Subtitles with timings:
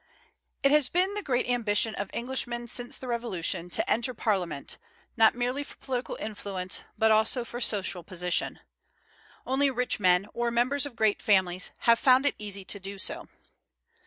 [0.63, 4.79] It has been the great ambition of Englishmen since the Revolution to enter Parliament,
[5.15, 8.61] not merely for political influence, but also for social position.
[9.45, 13.27] Only rich men, or members of great families, have found it easy to do so.